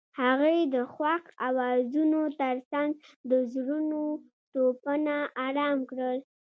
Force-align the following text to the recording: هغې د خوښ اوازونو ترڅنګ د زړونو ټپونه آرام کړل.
هغې 0.21 0.57
د 0.73 0.75
خوښ 0.93 1.23
اوازونو 1.47 2.21
ترڅنګ 2.39 2.91
د 3.29 3.31
زړونو 3.53 4.01
ټپونه 4.51 5.15
آرام 5.45 5.77
کړل. 5.89 6.17